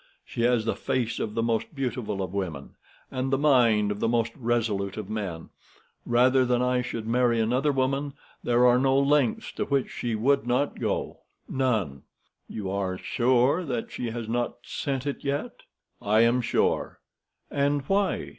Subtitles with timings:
[0.25, 2.71] She has the face of the most beautiful of women
[3.11, 5.49] and the mind of the most resolute of men.
[6.07, 10.47] Rather than I should marry another woman, there are no lengths to which she would
[10.47, 12.01] not go—none."
[12.49, 15.57] "You are sure she has not sent it yet?"
[16.01, 16.99] "I am sure."
[17.51, 18.29] "And why?"